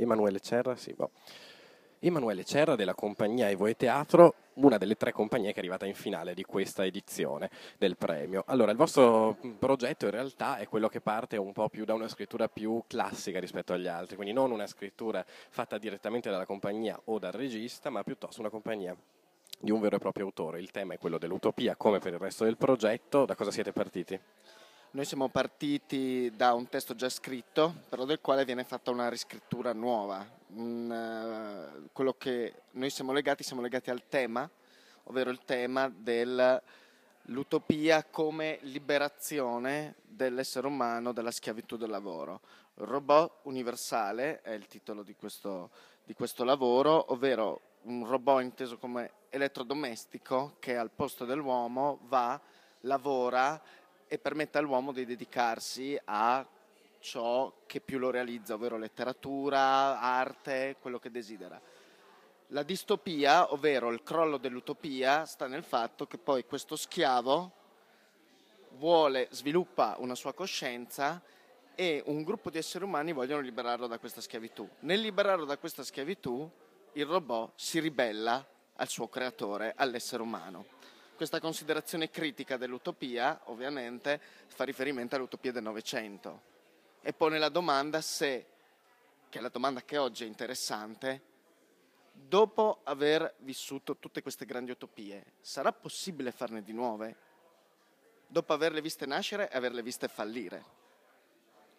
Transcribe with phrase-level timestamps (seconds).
[0.00, 1.10] Emanuele Cerra, sì, boh.
[2.02, 5.94] Emanuele Cerra della compagnia Evo e Teatro, una delle tre compagnie che è arrivata in
[5.94, 8.42] finale di questa edizione del premio.
[8.46, 12.08] Allora, il vostro progetto in realtà è quello che parte un po' più da una
[12.08, 17.18] scrittura più classica rispetto agli altri, quindi non una scrittura fatta direttamente dalla compagnia o
[17.18, 18.96] dal regista, ma piuttosto una compagnia
[19.60, 20.60] di un vero e proprio autore.
[20.60, 23.26] Il tema è quello dell'utopia, come per il resto del progetto.
[23.26, 24.18] Da cosa siete partiti?
[24.92, 29.72] Noi siamo partiti da un testo già scritto, però del quale viene fatta una riscrittura
[29.72, 30.28] nuova.
[30.48, 34.50] Un, uh, quello che noi siamo legati, siamo legati al tema,
[35.04, 42.40] ovvero il tema dell'utopia come liberazione dell'essere umano dalla schiavitù del lavoro.
[42.74, 45.70] Robot universale è il titolo di questo,
[46.02, 52.40] di questo lavoro, ovvero un robot inteso come elettrodomestico che al posto dell'uomo va,
[52.80, 53.62] lavora
[54.12, 56.44] e permette all'uomo di dedicarsi a
[56.98, 61.60] ciò che più lo realizza, ovvero letteratura, arte, quello che desidera.
[62.48, 67.52] La distopia, ovvero il crollo dell'utopia, sta nel fatto che poi questo schiavo
[68.78, 71.22] vuole, sviluppa una sua coscienza
[71.76, 74.68] e un gruppo di esseri umani vogliono liberarlo da questa schiavitù.
[74.80, 76.50] Nel liberarlo da questa schiavitù,
[76.94, 78.44] il robot si ribella
[78.74, 80.66] al suo creatore, all'essere umano.
[81.20, 86.40] Questa considerazione critica dell'utopia ovviamente fa riferimento all'utopia del Novecento
[87.02, 88.46] e pone la domanda se,
[89.28, 91.20] che è la domanda che oggi è interessante,
[92.10, 97.16] dopo aver vissuto tutte queste grandi utopie, sarà possibile farne di nuove?
[98.26, 100.64] Dopo averle viste nascere e averle viste fallire?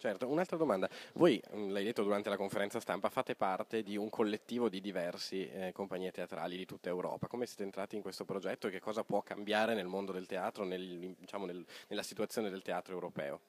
[0.00, 0.88] Certo, un'altra domanda.
[1.12, 5.46] Voi, mm, l'hai detto durante la conferenza stampa, fate parte di un collettivo di diversi
[5.46, 7.26] eh, compagnie teatrali di tutta Europa.
[7.26, 10.64] Come siete entrati in questo progetto e che cosa può cambiare nel mondo del teatro,
[10.64, 13.40] nel, diciamo, nel, nella situazione del teatro europeo?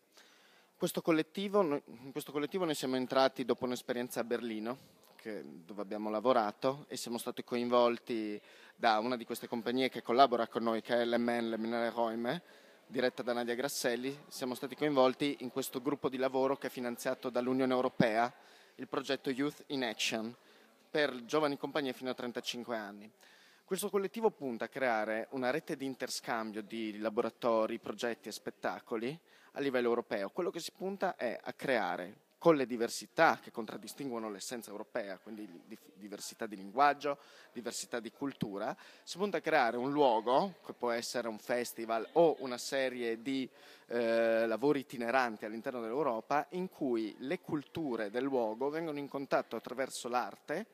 [0.76, 4.78] Questo collettivo, in questo collettivo noi siamo entrati dopo un'esperienza a Berlino,
[5.16, 8.42] che, dove abbiamo lavorato, e siamo stati coinvolti
[8.76, 12.44] da una di queste compagnie che collabora con noi, che è l'MN, le Minere Roime,
[12.92, 17.30] diretta da Nadia Grasselli, siamo stati coinvolti in questo gruppo di lavoro che è finanziato
[17.30, 18.32] dall'Unione Europea,
[18.76, 20.36] il progetto Youth in Action,
[20.90, 23.10] per giovani compagnie fino a 35 anni.
[23.64, 29.18] Questo collettivo punta a creare una rete di interscambio di laboratori, progetti e spettacoli
[29.54, 30.30] a livello europeo.
[30.30, 35.48] Quello che si punta è a creare con le diversità che contraddistinguono l'essenza europea, quindi
[35.94, 37.20] diversità di linguaggio,
[37.54, 42.38] diversità di cultura, si punta a creare un luogo, che può essere un festival o
[42.40, 43.48] una serie di
[43.90, 50.08] eh, lavori itineranti all'interno dell'Europa, in cui le culture del luogo vengono in contatto attraverso
[50.08, 50.66] l'arte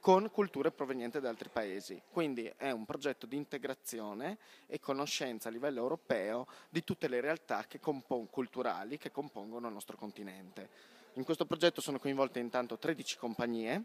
[0.00, 2.02] con culture provenienti da altri paesi.
[2.10, 7.66] Quindi è un progetto di integrazione e conoscenza a livello europeo di tutte le realtà
[7.68, 11.00] che compon- culturali che compongono il nostro continente.
[11.16, 13.84] In questo progetto sono coinvolte intanto 13 compagnie,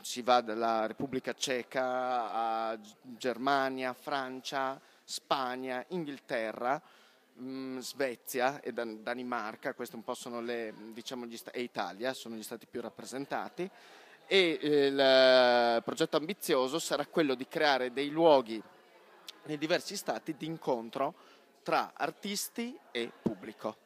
[0.00, 6.82] si va dalla Repubblica Ceca a Germania, Francia, Spagna, Inghilterra,
[7.40, 12.34] mm, Svezia e Dan- Danimarca, questi un po' sono le, diciamo, sta- e Italia, sono
[12.34, 13.70] gli stati più rappresentati.
[14.26, 18.60] E eh, il progetto ambizioso sarà quello di creare dei luoghi
[19.44, 21.14] nei diversi stati di incontro
[21.62, 23.85] tra artisti e pubblico.